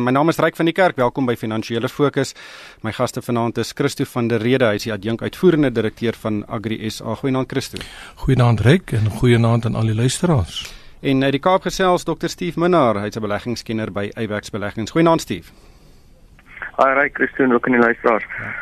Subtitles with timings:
[0.00, 0.96] My naam is Ryk van die Kerk.
[0.96, 2.30] Welkom by Finansiële Fokus.
[2.80, 6.38] My gaste vanaand is Christo van der Rede, hy is die adjunk uitvoerende direkteur van
[6.48, 7.18] Agri SA.
[7.20, 7.82] Goeienaand Christo.
[8.22, 10.62] Goeienaand Ryk en goeienaand aan al die luisteraars.
[11.04, 12.32] En uit die Kaap gesels Dr.
[12.32, 14.90] Steve Minnar, hy's 'n beleggingskenner by Eyebax Beleggings.
[14.90, 15.52] Goeienaand Steve.
[16.80, 18.24] Hi Ryk, Christo en ook aan die luisteraars.
[18.24, 18.54] Ja.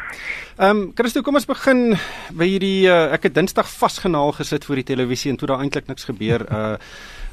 [0.59, 1.95] Ehm um, Christo, kom ons begin
[2.35, 5.87] by hierdie uh, ek het Dinsdag vasgenaal gesit voor die televisie en toe daar eintlik
[5.87, 6.43] niks gebeur.
[6.51, 6.75] Uh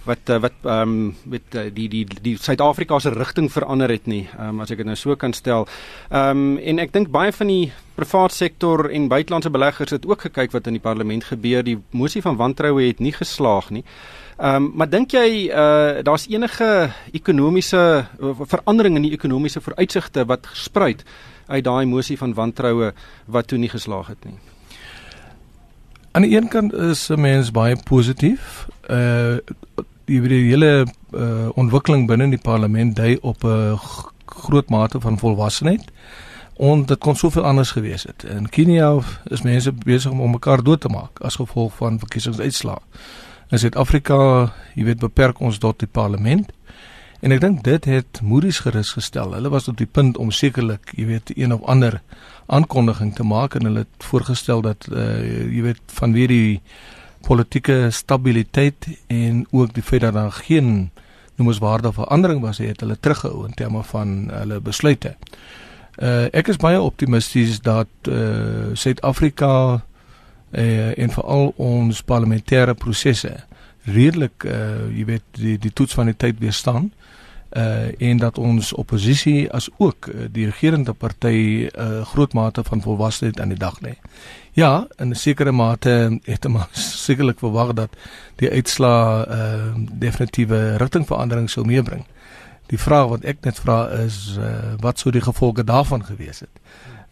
[0.05, 4.05] wat uh, wat ehm um, met uh, die die die Suid-Afrika se rigting verander het
[4.05, 4.27] nie.
[4.39, 5.67] Um, as ek dit nou so kan stel.
[6.09, 10.27] Ehm um, en ek dink baie van die privaat sektor en buitelandse beleggers het ook
[10.27, 11.63] gekyk wat in die parlement gebeur.
[11.63, 13.83] Die mosie van wantroue het nie geslaag nie.
[14.37, 20.25] Ehm um, maar dink jy uh daar's enige ekonomiese uh, verandering in die ekonomiese vooruitsigte
[20.25, 21.05] wat spruit
[21.47, 22.93] uit daai mosie van wantroue
[23.25, 24.37] wat toe nie geslaag het nie?
[26.15, 28.67] Aan die een kant is 'n mens baie positief.
[28.89, 29.37] Uh
[30.05, 33.77] die hele uh, ontwikkeling binne die parlement dui op 'n
[34.25, 35.91] groot mate van volwassenheid
[36.57, 38.23] en dit kon soveel anders gewees het.
[38.23, 42.79] In Kenia is mense besig om mekaar dood te maak as gevolg van verkiesingsuitslae.
[43.51, 46.51] In Suid-Afrika, jy weet, beperk ons tot die parlement.
[47.21, 49.33] En ek dink dit het Moody's gerus gestel.
[49.33, 52.01] Hulle was op die punt om sekerlik, jy weet, een of ander
[52.45, 56.61] aankondiging te maak en hulle het voorgestel dat uh, jy weet vanweer die
[57.25, 60.91] politieke stabiliteit en ook die feit dat daar geen
[61.35, 65.15] noemenswaardige verandering was het hulle teruggehou in terme van hulle besluite.
[65.95, 69.51] Uh ek is baie optimisties dat uh Suid-Afrika
[70.51, 73.31] uh en veral ons parlementêre prosesse
[73.85, 76.91] redelik uh jy weet die die toets van die tyd weer staan
[77.55, 82.81] uh en dat ons oppositie as ook die regerende party 'n uh, groot mate van
[82.81, 83.93] volwassenheid aan die dag lê.
[84.51, 87.89] Ja, in 'n sekere mate het ons sekerlik verwag dat
[88.35, 92.05] die uitslaa uh definitiewe rigtingverandering sou meebring.
[92.67, 96.55] Die vraag wat ek net vra is uh wat sou die gevolge daarvan gewees het?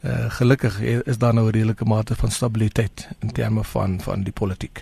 [0.03, 4.33] Uh, gelukkig is daar nou 'n redelike mate van stabiliteit in terme van van die
[4.33, 4.81] politiek.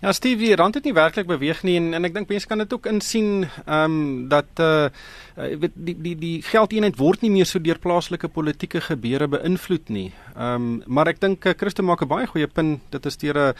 [0.00, 2.58] Ja, Steve, die rand het nie werklik beweeg nie en en ek dink mense kan
[2.58, 4.86] dit ook insien ehm um, dat uh
[5.34, 10.12] weet die die die geldeenheid word nie meer so deur plaaslike politieke gebeure beïnvloed nie.
[10.36, 12.80] Ehm um, maar ek dink uh, Christo maak 'n baie goeie punt.
[12.90, 13.54] Dit is deur 'n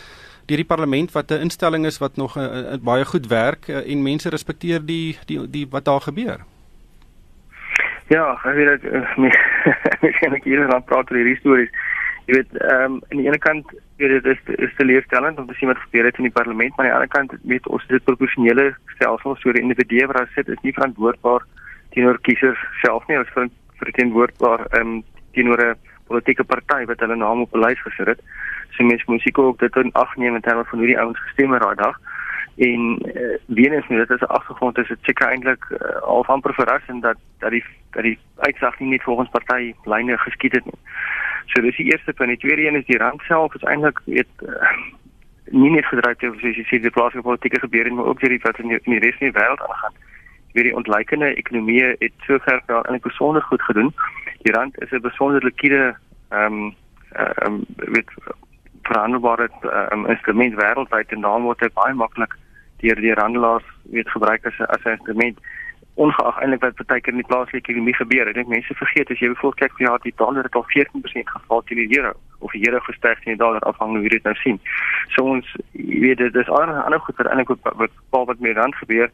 [0.46, 3.90] deur die parlement wat 'n instelling is wat nog uh, uh, baie goed werk uh,
[3.92, 6.40] en mense respekteer die die die wat daar gebeur.
[8.06, 8.92] Ja, ek weet dit
[10.08, 11.72] ek sien ek hier dan praat oor hierdie stories.
[12.28, 15.56] Jy weet, ehm um, aan die ene kant weet dit is is teleurstellend om te
[15.58, 18.04] sien wat gebeur het in die parlement, maar aan die ander kant weet ons dit
[18.04, 21.46] proporsionele stelsel so die individue wat daar sit is nie verantwoordbaar
[21.94, 23.48] teenoor kiesers self nie, as vir
[23.82, 25.02] verteenwoordbaar ehm um,
[25.34, 25.78] teenoor 'n
[26.10, 28.20] politieke party wat hulle naam op 'n lys gesit het.
[28.76, 31.52] So mense seker ook dit in ag neem in terme van hoe die ouens gestem
[31.52, 31.98] het daai dag
[32.60, 36.24] en uh, weer eens met dit as 'n agtergrond is dit seker eintlik uh, al
[36.24, 40.64] van verrassend dat dat die dat die uitslag nie net volgens party lyne geskied het
[40.64, 40.80] nie.
[41.46, 42.28] So dis die eerste punt.
[42.28, 44.72] Die tweede een is die rand self is eintlik weet uh,
[45.44, 48.42] nie net gedryf deur soos jy sê die plaaslike politieke gebeure maar ook deur die
[48.42, 49.94] wat in die, in die res van die wêreld aangaan.
[50.52, 53.94] Weer die ontleikende ekonomie het so ver daar eintlik besonder goed gedoen.
[54.42, 55.96] Die rand is 'n besonder likwide
[56.28, 56.74] ehm um,
[57.12, 58.10] ehm um, weet
[58.82, 59.50] verhandelbare
[59.92, 62.36] um, instrument wêreldwyd en daarom word dit baie maklik
[62.80, 65.38] deur die handelaars weet gebruik as 'n as 'n instrument
[65.94, 68.28] ongeag eintlik wat partykeer in die plaaslike ekonomie gebeur.
[68.30, 71.32] Ek dink mense vergeet as jy byvoorbeeld kyk vir jaar die dollar het al 14%
[71.34, 74.28] geval teen die euro of die euro gestyg teen die dollar afhangende hoe jy dit
[74.28, 74.60] nou sien.
[75.16, 78.44] So ons jy weet dit is ander ander goed wat eintlik wat wat wat, wat
[78.46, 79.10] met rand gebeur.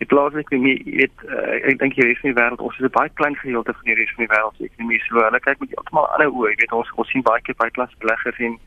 [0.00, 2.96] Die plaaslike ekonomie weet uh, ek dink hier is in die wêreld ons is 'n
[2.98, 5.00] baie klein gedeelte van die res van die wêreld se ekonomie.
[5.06, 6.50] So hulle kyk met heeltemal ander oë.
[6.50, 8.58] Jy weet ons ons sien baie keer buitelandse beleggers en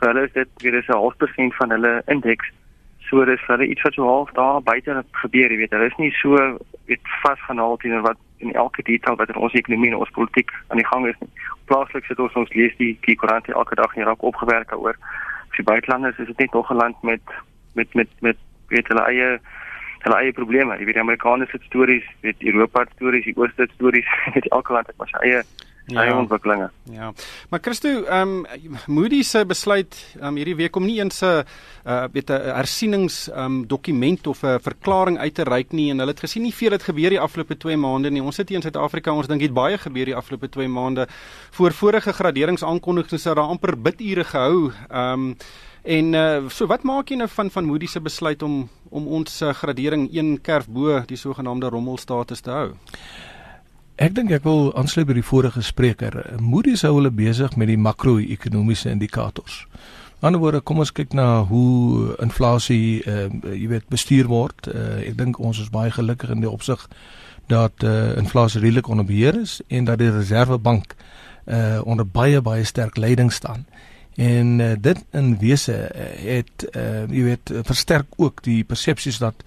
[0.00, 2.52] vir hulle is dit weer is 'n half persent van hulle indeks
[3.08, 6.10] So dis vir iets wat so half daar buite gebeur, jy weet, hulle is nie
[6.18, 6.38] so
[6.86, 10.80] weet vasgenaal teen wat in elke detail wat in ons ekonomie en ons politiek aan
[10.82, 11.30] die gang is nie.
[11.70, 14.98] Plaaslik sit ons ons lees die die koerante elke dag en raak opgewerk daaroor.
[15.54, 17.22] Vir buitelanders is dit net nog 'n land met
[17.74, 18.36] met met met
[18.68, 19.38] weet hulle eie
[20.04, 20.78] hulle eie probleme.
[20.78, 24.48] Jy weet die Amerikaners het stories, weet Europa het stories, die Ooste het stories, weet
[24.48, 25.42] elke land het maar sy eie
[25.86, 26.02] ja.
[26.02, 26.70] eie ontwikkelinge.
[26.90, 27.12] Ja.
[27.50, 31.44] Maar Christo, ehm um, Moody's se besluit ehm um, hierdie week om nie eens 'n
[31.86, 36.10] uh weet 'n hersieningsehm um, dokument of 'n verklaring uit te reik nie en hulle
[36.10, 38.22] het gesien nie veel het gebeur die afgelope 2 maande nie.
[38.22, 41.06] Ons sit hier in Suid-Afrika, ons dink dit baie gebeur die afgelope 2 maande.
[41.50, 44.72] Voor vorige graderingsaankondigings het daar amper bidure gehou.
[44.88, 45.36] Ehm um,
[45.86, 49.42] En uh, so wat maak jy nou van van Moody's se besluit om om ons
[49.42, 52.72] uh, gradering een kerf bo die sogenaamde rommelstatus te hou?
[53.96, 56.18] Ek dink ek wil aansluit by die vorige spreker.
[56.36, 59.62] Moody's hou hulle besig met die makro-ekonomiese indikators.
[60.20, 64.68] Aan die ander woorde, kom ons kyk na hoe inflasie uh jy weet bestuur word.
[64.68, 66.82] Uh ek dink ons is baie gelukkig in die opsig
[67.48, 70.92] dat uh, inflasie redelik onder beheer is en dat die Reservebank
[71.48, 73.64] uh onder baie baie sterk leiding staan.
[74.16, 75.78] En uh, dit in wese
[76.20, 79.40] het uh jy weet versterk ook die persepsies dat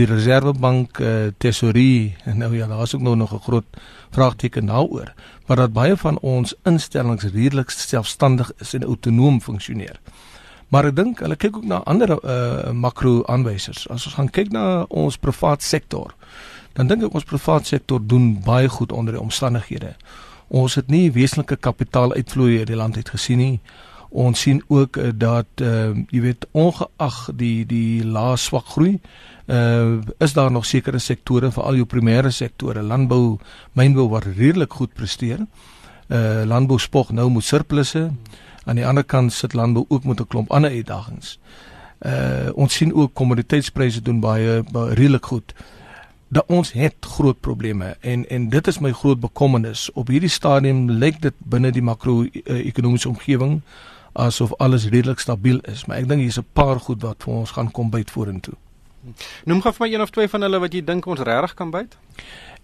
[0.00, 3.68] die Reservebank uh, tesorie en nou ja, daar's ook nou nog 'n groot
[4.10, 5.12] vraagteken daaroor,
[5.46, 10.00] maar dat baie van ons instellings redelik selfstandig is en autonoom funksioneer.
[10.68, 13.88] Maar ek dink hulle kyk ook na ander uh, makro-aanwysers.
[13.88, 16.14] As ons gaan kyk na ons privaat sektor,
[16.72, 19.96] dan dink ek ons privaat sektor doen baie goed onder die omstandighede.
[20.48, 23.60] Ons het nie wesenlike kapitaaluitvloei uit die land uit gesien nie
[24.10, 28.98] ons sien ook uh, dat uh, jy weet ongeag die die lae swak groei
[29.50, 33.38] uh, is daar nog sekere sektore veral jou primêre sektore landbou
[33.72, 35.46] mynbou wat redelik goed presteer.
[36.08, 38.10] Uh, landbou spog nou met surplusse.
[38.64, 41.38] Aan die ander kant sit landbou ook met 'n klomp ander uitdagings.
[42.00, 45.54] Uh, ons sien ook kommoditeitspryse doen baie, baie redelik goed.
[46.28, 49.92] Dat ons het groot probleme en en dit is my groot bekommernis.
[49.92, 53.62] Op hierdie stadium lyk dit binne die makro-ekonomiese omgewing
[54.12, 57.50] asof alles redelik stabiel is, maar ek dink hier's 'n paar goed wat vir ons
[57.50, 58.54] gaan kom byt vorentoe.
[59.44, 61.70] Noem gou vir my een of twee van hulle wat jy dink ons regtig kan
[61.70, 61.96] byt?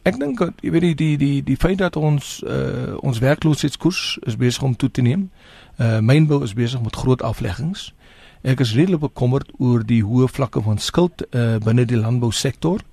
[0.07, 4.37] Ek dink jy weet die die die die feit dat ons uh ons werkloosheidskoers is
[4.37, 5.31] besig om toe te neem.
[5.81, 7.93] Uh mynbou is besig met groot afleggings.
[8.43, 12.85] Ek is redelik bekommerd oor die hoë vlakke van skuld uh binne die landbousektor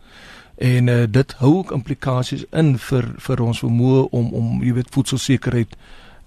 [0.57, 4.95] en uh dit hou ook implikasies in vir vir ons vermoë om om jy weet
[4.95, 5.75] voedselsekerheid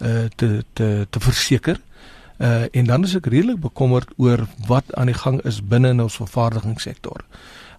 [0.05, 1.81] uh te te te verseker.
[1.81, 1.94] Uh
[2.38, 6.19] en dan is ek redelik bekommerd oor wat aan die gang is binne in ons
[6.21, 7.25] vervaardigingssektor.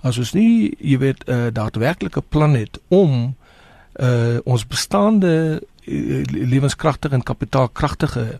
[0.02, 3.36] As ons nie, jy weet, 'n uh, daadwerklike plan het om
[4.00, 8.40] uh ons bestaande uh, lewenskragtige en kapitaalkragtige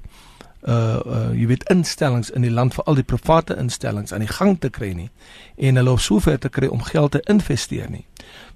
[0.68, 4.34] uh uh jy weet instellings in die land vir al die private instellings aan die
[4.34, 5.10] gang te kry nie
[5.56, 8.06] en hulle op sover te kry om geld te investeer nie.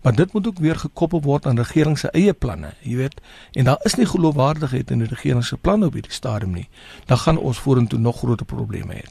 [0.01, 3.21] Maar dit moet ook weer gekoppel word aan regering se eie planne, jy weet.
[3.51, 6.68] En daar is nie geloofwaardigheid in die regering se planne op hierdie stadium nie.
[7.06, 9.03] Dan gaan ons vorentoe nog groter probleme hê.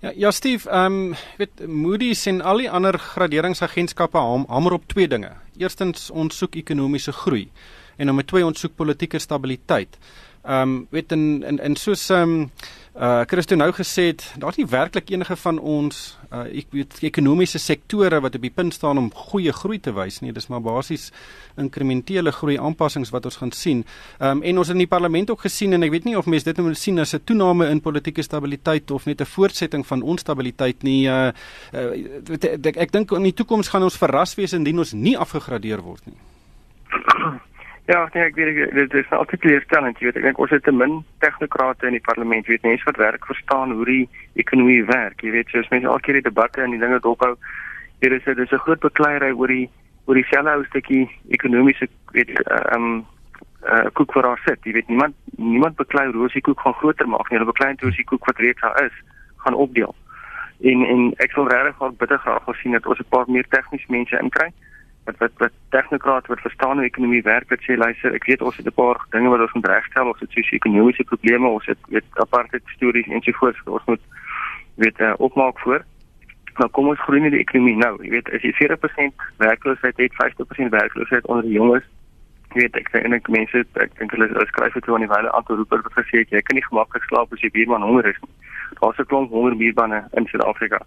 [0.00, 5.08] Ja, ja Steve, ehm um, weet Moody's en al die ander graderingsagentskappe hamer op twee
[5.08, 5.32] dinge.
[5.56, 7.50] Eerstens ons soek ekonomiese groei
[7.96, 9.98] en nommer 2 ons soek politieke stabiliteit.
[10.42, 12.50] Ehm um, weet in in, in soos ehm um,
[12.98, 17.60] uh Christo nou gesê het, daar's nie werklik enige van ons uh ek weet ekonomiese
[17.62, 20.32] sektore wat op die punt staan om goeie groei te wys nie.
[20.32, 21.12] Dis maar basies
[21.56, 23.84] inkrementele groei aanpassings wat ons gaan sien.
[24.18, 26.26] Ehm um, en ons het in die parlement ook gesien en ek weet nie of
[26.26, 29.86] mense dit nou moet sien as 'n toename in politieke stabiliteit of net 'n voortsetting
[29.86, 31.06] van onstabiliteit nie.
[31.06, 31.30] Uh,
[31.72, 31.94] uh
[32.66, 36.02] ek, ek dink in die toekoms gaan ons verras wees indien ons nie afgegradeer word
[36.06, 36.18] nie.
[37.90, 40.18] Ja, nee, ek weet dit is altyd kleurstellend, jy weet.
[40.20, 43.74] Ek dink ons het te min tegnokrate in die parlement, weet mense wat werk verstaan
[43.74, 44.04] hoe die
[44.38, 45.24] ekonomie werk.
[45.26, 47.34] Jy weet, soos mense al keer die debatte en die dinge dophou,
[48.04, 49.70] hier is dit is 'n groot bekleierery oor die
[50.06, 53.06] oor die selfe ou stukkie ekonomiese weet ehm um,
[53.66, 54.64] uh, koek vir haar sit.
[54.64, 57.38] Jy weet niemand niemand beklei hoe ons die koek gaan groter maak nie.
[57.38, 58.96] Hulle beklei hoe ons die koek wat reeds daar is
[59.44, 59.94] gaan opdeel.
[60.60, 64.18] En en ek sou regtig bitter graag gesien het ons 'n paar meer tegniese mense
[64.18, 64.52] inkry
[65.04, 68.56] wat wat wat tegnokraat wat verstaan hoe ekonomie werk wat sê luister ek weet ons
[68.56, 72.04] het 'n paar dinge wat ons moet regstel ons het sosio-ekonomiese probleme ons het weet
[72.26, 74.04] apartheid stories ensovoorts ons moet
[74.74, 75.84] weet uh, opmaak voor.
[76.56, 77.76] Maar kom ons groei in die ekonomie.
[77.76, 81.84] Nou jy weet as jy 40% werkloosheid het 50% werkloosheid onder die jonges
[82.52, 85.30] weet ek sê en ek mense ek dink hulle skryf dit toe aan die wyle
[85.32, 88.18] aantal roeper wat gesê het jy kan nie gemaklik slaap as jy buurman honger is
[88.20, 88.34] nie.
[88.80, 90.82] Daar's 'n klomp honger buurmanne in Suid-Afrika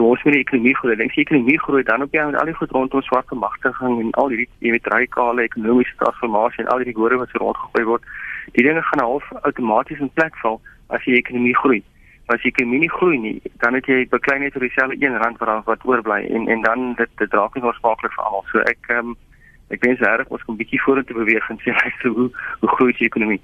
[0.00, 0.94] So ons moet die ekonomie groei.
[0.96, 4.12] Dink die ekonomie groei dan op jy met al die goed rondom swart bemagtiging en
[4.22, 8.06] al die jy weet radikale ekonomiese transformasie en al die gore wat so rondgegooi word.
[8.56, 10.56] Die dinge gaan half outomaties in plek val
[10.88, 11.82] as die ekonomie groei.
[12.24, 15.20] Maar as die ekonomie nie groei nie, dan het jy beklei net oor dieselfde 1
[15.20, 18.48] rand wat wat oorbly en en dan dit dit draak nie oorspronklik vir almal.
[18.54, 19.16] So ek ehm um,
[19.68, 21.76] ek wens reg ons 'n bietjie vorentoe beweeg en sien
[22.16, 22.30] hoe
[22.64, 23.42] hoe groei die ekonomie.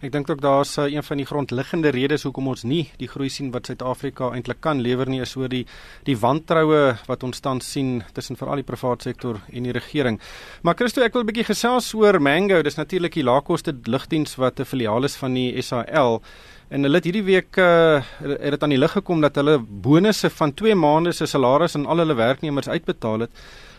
[0.00, 3.28] Ek dink ook daar's uh, een van die grondliggende redes hoekom ons nie die groei
[3.28, 5.64] sien wat Suid-Afrika eintlik kan lewer nie, is oor die
[6.04, 10.20] die wantroue wat ons tans sien tussen veral die private sektor en die regering.
[10.62, 12.62] Maar Christo, ek wil 'n bietjie gesels oor Mango.
[12.62, 16.22] Dis natuurlik die laagkoste lugdiens wat 'n filiaal is van die SAL.
[16.68, 20.30] En hulle het hierdie week uh, het dit aan die lig gekom dat hulle bonusse
[20.30, 23.30] van 2 maande se salaris aan al hulle werknemers uitbetaal het.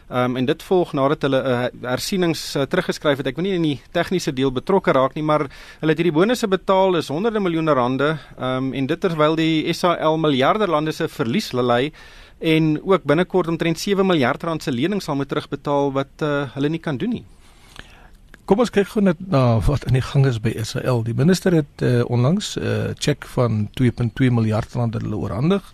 [0.07, 3.27] Ehm um, en dit volg nadat hulle 'n uh, eh, hersienings uh, teruggeskryf het.
[3.27, 5.49] Ek wil nie in die tegniese deel betrokke raak nie, maar
[5.79, 8.17] hulle het hierdie bonusse betaal is honderde miljoene rande.
[8.39, 11.91] Ehm um, en dit terwyl die SAL miljarde lande se verlies lê
[12.39, 16.69] en ook binnekort omtrent 7 miljard rand se lening sal moet terugbetaal wat uh, hulle
[16.69, 17.25] nie kan doen nie.
[18.45, 21.03] Kom ons kyk gou net na wat in die gang is by SAL.
[21.03, 25.73] Die minister het uh, onlangs 'n uh, cheque van 2.2 miljard rand hulle oorhandig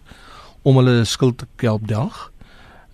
[0.64, 2.32] om hulle skuld te help dag.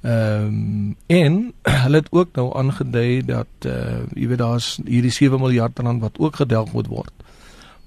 [0.01, 1.53] Ehm um, en
[1.83, 6.19] hulle het ook nou aangedui dat uh jy weet daar's hierdie 7 miljard rand wat
[6.19, 7.11] ook gedelg moet word.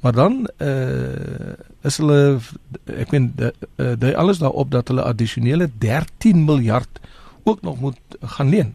[0.01, 2.39] Maar dan uh is hulle
[2.85, 3.31] ek weet
[3.77, 7.01] daai uh, alles daarop dat hulle addisionele 13 miljard
[7.43, 8.75] ook nog moet gaan leen.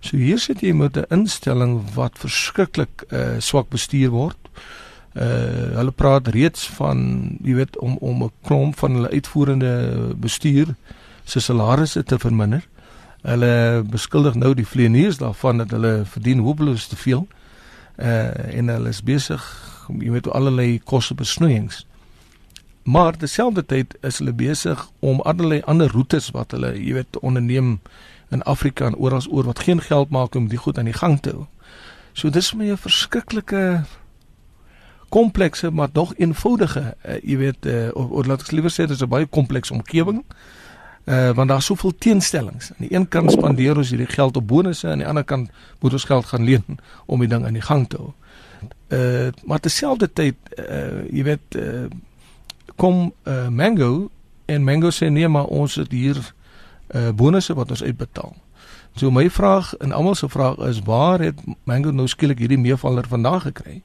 [0.00, 4.38] So hier sit jy met 'n instelling wat verskriklik uh swak bestuur word.
[5.12, 6.98] Uh hulle praat reeds van
[7.42, 10.74] jy weet om om 'n klomp van hulle uitvoerende bestuur
[11.30, 12.64] se salarisse te verminder.
[13.22, 17.26] Hulle beskuldig nou die vleeniers daarvan dat hulle verdien hopeloos te veel.
[17.96, 19.44] Uh en hulle is besig
[19.98, 21.84] jy weet allerlei koste besnoeiings.
[22.82, 27.78] Maar terselfdertyd is hulle besig om allerlei ander roetes wat hulle jy weet onderneem
[28.30, 31.20] in Afrika en oral oor wat geen geld maak om die goed aan die gang
[31.20, 31.46] te hou.
[32.12, 33.84] So dis vir my 'n verskriklike
[35.08, 39.02] komplekse maar nog eenvoudige uh, jy weet uh, of, of laat ek liewer sê dis
[39.02, 40.24] 'n baie komplekse omgewing.
[41.04, 42.70] Uh want daar's soveel teenstellings.
[42.70, 45.50] Aan die een kant spandeer ons hierdie geld op bonusse en aan die ander kant
[45.80, 46.78] moet ons geld gaan leen
[47.10, 48.12] om die ding aan die gang te hou.
[48.88, 51.88] Uh maar terselfdertyd uh jy weet uh
[52.76, 54.10] kom uh Mango
[54.44, 56.20] en Mango sê nee maar ons het hier
[56.94, 58.34] uh bonusse wat ons uitbetaal.
[58.94, 63.06] So my vraag en almal se vraag is waar het Mango nou skielik hierdie meevaller
[63.08, 63.82] vandaan gekry?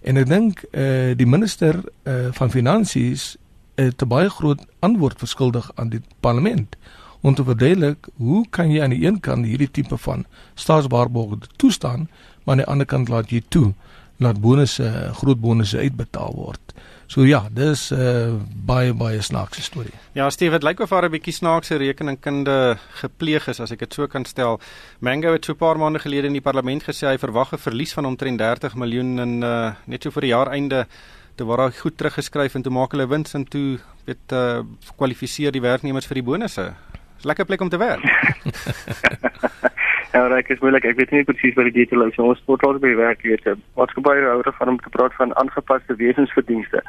[0.00, 3.36] En ek dink uh die minister uh van finansies
[3.78, 6.76] het 'n baie groot antwoord verskuldig aan die parlement
[7.20, 12.08] om te verduidelik hoe kan jy aan die een kant hierdie tipe van staatswaarborge toestaan,
[12.44, 13.74] maar aan die ander kant laat jy toe
[14.18, 16.74] laat bonusse groot bonusse uitbetaal word.
[17.06, 18.32] So ja, dis 'n uh,
[18.66, 19.94] baie baie snaakse storie.
[20.12, 23.94] Ja, Steve, dit lyk of daar 'n bietjie snaakse rekeningkunde gepleeg is as ek dit
[23.94, 24.60] so kan stel.
[24.98, 27.92] Mango het so 'n paar maande gelede in die parlement gesê hy verwag 'n verlies
[27.92, 30.86] van omtrent 30 miljoen in uh, net so vir die jaar einde
[31.38, 33.78] toe word daar goed teruggeskryf en toe maak hulle wins en toe
[34.08, 34.60] weet uh,
[34.98, 36.72] kwalifiseer die werknemers vir die bonusse.
[37.16, 38.04] Dis lekker plek om te werk.
[40.18, 40.86] Ja, ek is moeilik.
[40.88, 42.16] Ek weet nie presies wat die detail is.
[42.22, 43.44] Ons sport al by werk weet.
[43.78, 46.80] Wat gebeur hou van om te praat van aangepaste wesensverdienste.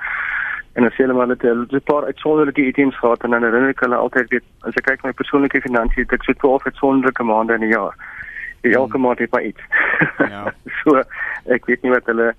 [0.79, 3.96] En as hulle maar net 'n paar uitsonderlike items gehad en dan herinner ek hulle
[3.96, 7.75] altyd weet as ek kyk my persoonlike finansies, ek so 12 uitsonderlike maande in 'n
[7.75, 7.94] jaar.
[8.62, 9.01] Elke hmm.
[9.01, 9.63] maand het my iets.
[10.18, 10.53] Ja.
[10.84, 11.03] so
[11.46, 12.34] ek weet nie wat hulle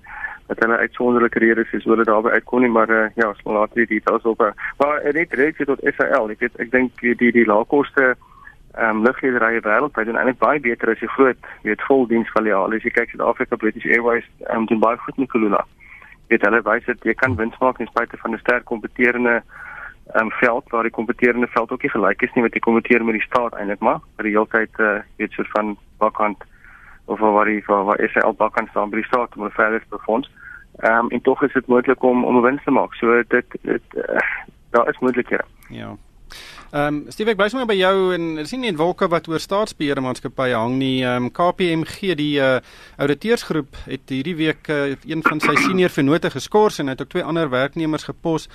[0.47, 3.73] wat hulle uitsonderlike redes is hoe hulle daarby uitkom nie, maar uh, ja, ons laat
[3.73, 4.43] die details op.
[4.77, 8.15] Maar net reeds tot SAL, ek weet ek dink die die, die laagkoste
[8.71, 12.77] ehm um, lugrederye wêreldwyd doen eintlik baie beter as die groot, weet voldiensfiliale.
[12.79, 15.65] As jy kyk Suid-Afrika British Airways ehm um, doen baie goed met Kulula.
[16.31, 19.41] Weet hulle wys dat jy kan wins maak in spite van 'n sterk kompeterende
[20.13, 23.03] ehm um, veld waar die kompeterende veld ook nie gelyk is nie met die kompeteer
[23.03, 26.43] met die staat eintlik maar vir die hele tyd uh, weet soort van bakkant
[27.05, 29.79] of waar die waar, waar is hy al bakkant staan by die staat om verder
[29.79, 30.29] te befonds.
[30.79, 32.93] Ehm um, en tog is dit moontlik om om 'n wins te maak.
[32.93, 34.29] So dit dit uh,
[34.69, 35.45] daar is moontlikhede.
[35.69, 35.95] Ja.
[36.71, 39.41] Ehm um, Steve ek bly sommer by jou en is nie net wolke wat oor
[39.43, 41.03] staatsbeheerde maatskappye hang nie.
[41.03, 42.61] Ehm um, KPMG die uh,
[42.95, 47.27] ouditeursgroep het hierdie week uh, een van sy senior vennote geskort en het ook twee
[47.27, 48.47] ander werknemers gepos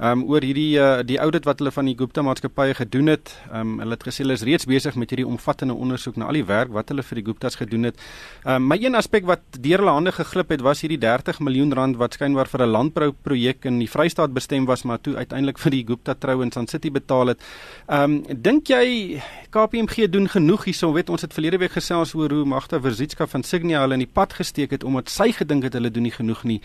[0.00, 3.32] um, oor hierdie uh, die audit wat hulle van die Gupta maatskappye gedoen het.
[3.54, 6.46] Um, hulle het gesê hulle is reeds besig met hierdie omvattende ondersoek na al die
[6.48, 8.00] werk wat hulle vir die Guptas gedoen het.
[8.44, 12.00] Um, my een aspek wat deur hulle hande geglip het was hierdie 30 miljoen rand
[12.00, 15.84] wat skynbaar vir 'n landbouprojek in die Vrystaat bestem was maar toe uiteindelik vir die
[15.84, 17.40] Gupta trou in Sun City betaal het.
[17.88, 20.92] Ehm um, dink jy KPMG doen genoeg hierso?
[20.92, 24.12] Weet ons het verlede week gesels oor hoe Magda Verzitska van Signia hulle in die
[24.12, 26.60] pad gesteek het omdat sy gedink het hulle doen nie genoeg nie.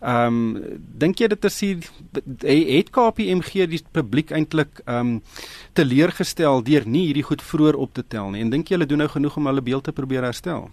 [0.00, 1.78] Ehm um, dink jy dit is hier
[2.46, 5.22] het KPMG die publiek eintlik ehm um,
[5.74, 9.02] teleurgestel deur nie hierdie goed vroeër op te tel nie en dink jy hulle doen
[9.02, 10.68] nou genoeg om hulle beeld te probeer herstel?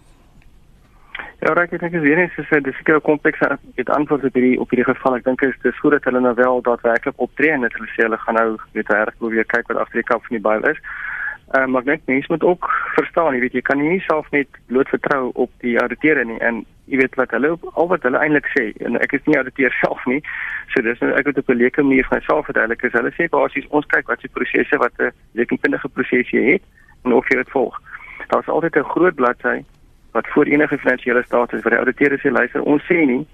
[1.42, 4.34] Ja, reg ek dink dit is weer eens so 'n seker komplekse het antwoord op
[4.34, 5.16] hierdie op hierdie geval.
[5.16, 8.02] Ek dink dit is goed dat hulle nou wel daadwerklik optree en dat hulle sê
[8.06, 10.78] hulle gaan nou weet reg probeer kyk wat agter die kap van die byl is.
[11.54, 14.48] Ehm uh, maar net mense moet ook verstaan, jy weet jy kan nie self net
[14.66, 18.48] bloot vertrou op die auditeure nie en jy weet wat hulle al wat hulle eintlik
[18.54, 20.20] sê en ek is nie auditeur self nie.
[20.72, 23.28] So dis nou ek het op 'n leuke manier vir myself verduidelik is hulle sê
[23.30, 26.62] basies ons kyk wat se prosesse wat 'n rekenkundige proses jy het
[27.04, 27.80] en of jy dit volg.
[28.28, 29.64] Daar's altyd 'n groot bladsy
[30.12, 33.26] wat voor enige finansiële staat is wat die auditeure sê luister ons sê nie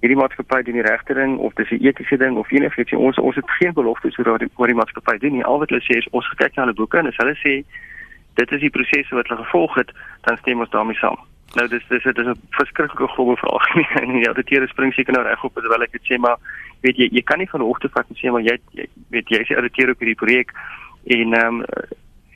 [0.00, 3.36] hierdie maatskappy doen die regte ding of dis 'n etiese ding of enigiets ons ons
[3.36, 5.44] het geen beloftes oor die oor die maatskappy doen nie.
[5.44, 7.64] Al wat hulle sê is ons kyk na hulle boeke en as hulle sê
[8.34, 9.90] dit is die prosesse wat hulle gevolg het,
[10.20, 11.18] dan stem ons daarmee saam.
[11.58, 13.64] Nou dis dis dit is 'n verskriklike groot vraag
[14.02, 16.36] en die auditeure spring seker nou reg op terwyl ek dit sê maar
[16.80, 19.40] weet jy jy kan nie van hoogte vat en sê maar jy, jy weet jy
[19.40, 20.54] is auditeer op hierdie projek
[21.06, 21.64] en ehm um,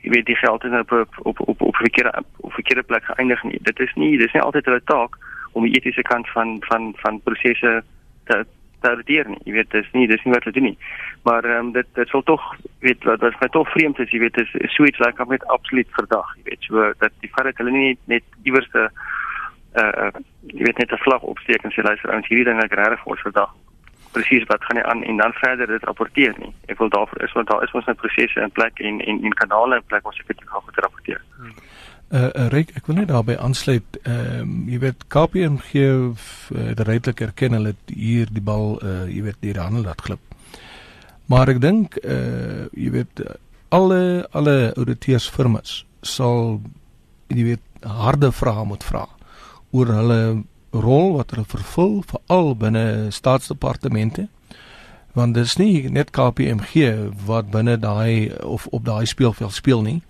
[0.05, 3.43] jy weet die geld is nou op op op op verkeerde op verkeerde plek geëindig
[3.43, 3.59] nie.
[3.61, 5.17] Dit is nie dis nie altyd hulle taak
[5.51, 7.83] om die etiese kant van van van prosesse
[8.29, 8.45] te
[8.85, 9.41] te arresteer nie.
[9.49, 10.77] Jy weet dis nie dis nie wat hulle doen nie.
[11.27, 12.45] Maar ehm um, dit dit sal tog
[12.85, 15.33] weet wat wat my tog vreemd is, jy weet is, is so iets like om
[15.33, 18.89] net absoluut verdag, jy weet so dat die feit dat hulle nie net iewers 'n
[19.81, 20.09] uh,
[20.53, 23.15] jy weet net 'n vlag opsteek en sê luister ons hierdie ding ek regtig vir
[23.17, 23.51] ons verdag
[24.15, 26.53] presies wat gaan nie aan en dan verder dit rapporteer nie.
[26.71, 29.39] Ek wil daarvoor is want daar is ons net prosesse in plek en en en
[29.41, 31.21] kanale in plek ons effektief gaan goed rapporteer.
[31.37, 31.57] Hmm.
[32.09, 33.97] Uh, uh Rick, ek wil net daarbey aansluit.
[34.03, 36.11] Ehm um, jy weet KPMG uh,
[36.69, 40.21] het redelik erken hulle het hier die bal uh jy weet die handel laat glip.
[41.25, 43.25] Maar ek dink uh jy weet
[43.73, 46.61] alle alle ouditeursfirmas sal
[47.33, 49.07] jy weet harde vrae moet vra
[49.73, 50.19] oor hulle
[50.71, 54.27] rol wat hulle vervul veral binne staatsdepartemente
[55.15, 56.91] want dit is nie net KPMG
[57.25, 60.01] wat binne daai of op daai speelveld speel nie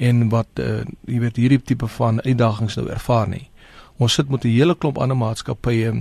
[0.00, 3.46] en wat uh, jy weet hierdie tipe van uitdagings nou ervaar nie.
[4.00, 5.92] Ons sit met 'n hele klomp ander maatskappye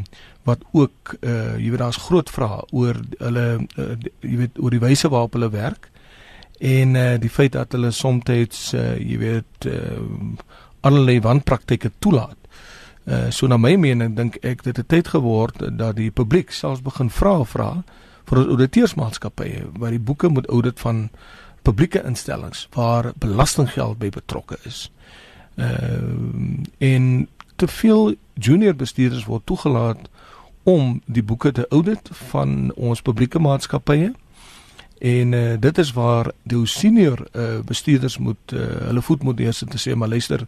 [0.48, 4.86] wat ook uh jy weet daar's groot vrae oor hulle uh, jy weet oor die
[4.88, 5.92] wyse waarop hulle werk
[6.60, 10.00] en uh die feit dat hulle soms uh jy weet uh
[10.82, 12.38] allerlei wanpraktyke toelaat.
[13.06, 16.82] Uh so na my mening dink ek dit het tyd geword dat die publiek selfs
[16.82, 17.84] begin vra vra
[18.30, 21.10] vir ons auditeursmaatskappye wat die boeke moet audit van
[21.62, 24.88] publieke instellings waar belastinggeld by betrokke is.
[25.56, 26.00] Uh
[26.78, 30.10] en te veel junior bestuurders word toegelaat
[30.64, 34.14] om die boeke te audit van ons publieke maatskappye.
[35.00, 39.72] En uh, dit is waar die senior uh, bestuurders moet uh, hulle voet moet neersit
[39.72, 40.44] en sê maar luister,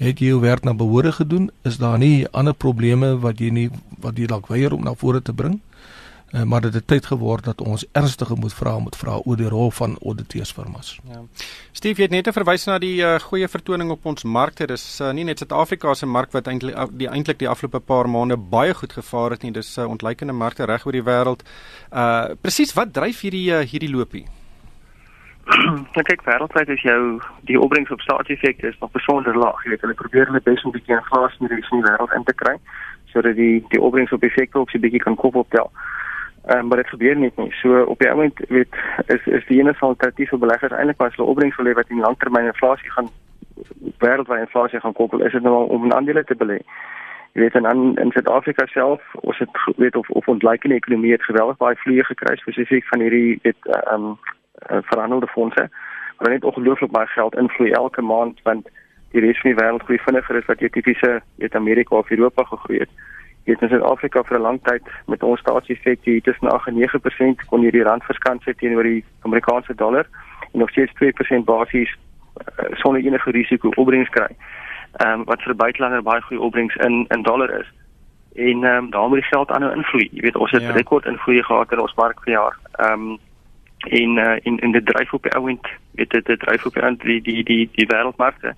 [0.00, 1.50] het jy jou werk na behoore gedoen?
[1.68, 3.68] Is daar nie ander probleme wat jy nie
[4.00, 5.60] wat jy dalk weier om na vore te bring?
[6.34, 9.48] Uh, maar dit het tyd geword dat ons ernstige moet vra moet vra oor die
[9.48, 10.98] rol van auditeursfirmas.
[11.06, 11.20] Ja.
[11.72, 14.66] Steve het net verwys na die uh, goeie vertoning op ons markte.
[14.66, 18.36] Dis uh, nie net Suid-Afrika se mark wat eintlik die eintlik die afgelope paar maande
[18.36, 19.52] baie goed gevaar het nie.
[19.54, 21.46] Dis uh, ontleikende markte reg oor die wêreld.
[21.94, 24.26] Uh presies wat dryf hierdie uh, hierdie loopie?
[25.46, 27.00] Nou kyk, wêreldwyd is jou
[27.46, 29.62] die opbrengs op staatseffekte is nog besonder laag.
[29.62, 32.34] Jy weet, hulle probeer hulle bes om 'n bietjie inflasie in die wêreld in te
[32.34, 32.58] kry
[33.14, 35.70] sodat die die opbrengs op effekte op 'n bietjie kan kop optel.
[36.46, 37.52] Ehm um, maar dit gebeur net nie.
[37.52, 38.74] So op die oomblik weet
[39.06, 41.88] is is die enigste alternatief vir beleggers eintlik maar as hulle opbrengs wil hê wat
[41.88, 43.08] in langtermyn inflasie gaan
[43.98, 46.58] wêreldwyd inflasie gaan koppel, is dit nou om 'n aandele te belê.
[47.32, 51.22] Jy weet en dan in Suid-Afrika self, ons het weet of of ontleikende ekonomie het
[51.22, 54.18] geweldig baie vlieë gekry spesifiek van hierdie weet ehm um,
[54.82, 55.68] veranderde fondse.
[56.18, 58.68] Maar net ongelooflik baie geld invloei elke maand want
[59.10, 62.44] die res van die wêreld groei vinniger as wat jy tipiese weet Amerika of Europa
[62.44, 62.90] gegroei het
[63.52, 67.44] het in Suid-Afrika vir 'n lang tyd met ons staatseffek hier tussen 8 en 9%
[67.46, 70.06] kon hierdie rand verskans het teenoor die Amerikaanse dollar
[70.52, 71.96] en nog steeds 2% basies
[72.36, 74.36] uh, sonder enige risiko opbrengs kry.
[74.92, 77.72] Ehm um, wat vir buitelander baie goeie opbrengs in in dollar is.
[78.34, 80.08] En ehm um, daar moet die geld aanhou invloei.
[80.12, 80.70] Jy weet ons het ja.
[80.70, 82.58] rekord invloei gehad in ons mark vir jaar.
[82.72, 83.18] Ehm um,
[83.84, 87.20] en uh, in in die dryf op die ouend, weet dit dit dryf op die
[87.22, 88.54] die die die wêreldmarkte.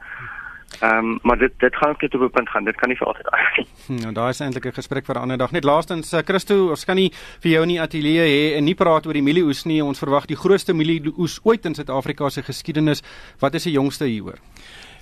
[0.80, 2.64] Ehm um, maar dit dit gaan net op 'n punt gaan.
[2.64, 3.66] Dit kan nie vir altyd aan nie.
[3.86, 5.50] Hm, nou daar is eintlik 'n gesprek vir 'n ander dag.
[5.50, 8.74] Net laastens uh, Christo, ons kan nie vir jou in die ateljee hê en nie
[8.74, 9.84] praat oor die mielieoes nie.
[9.84, 13.02] Ons verwag die grootste mielieoes ooit in Suid-Afrika se geskiedenis.
[13.38, 14.38] Wat is die jongste hieroor?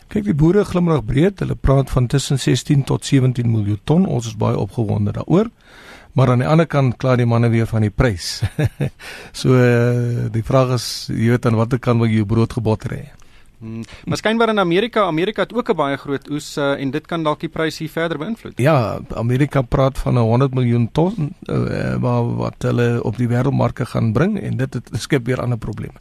[0.08, 1.38] Kyk, die boere glimlag breed.
[1.38, 4.06] Hulle praat van tussen 16 tot 17 miljoen ton.
[4.06, 5.50] Ons is baie opgewonde daaroor.
[6.12, 8.42] Maar aan die ander kant kla die manne weer van die prys.
[9.40, 12.94] so uh, die vraag is, jy weet aan watter kant wil jy jou brood gebotter
[12.94, 13.23] hê?
[13.64, 13.85] Hmm.
[14.05, 17.22] Maar skynbaar in Amerika, Amerika het ook 'n baie groot oes uh, en dit kan
[17.22, 18.59] dalk die pryse hier verder beïnvloed.
[18.59, 21.96] Ja, Amerika praat van 'n 100 miljoen ton uh,
[22.37, 25.94] wat hulle op die wêreldmarke gaan bring en dit het skep weer ander probleme.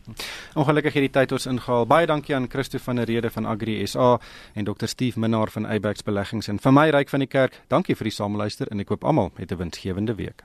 [0.54, 1.86] Ongelukkig het die tyd ons ingehaal.
[1.86, 4.19] Baie dankie aan Christo van der Rede van Agri SA
[4.54, 7.62] en Dr Steve Minnar van Abex Beleggings en vir my ryk van die kerk.
[7.67, 10.43] Dankie vir die saamluister en ek hoop almal het 'n winsgewende week.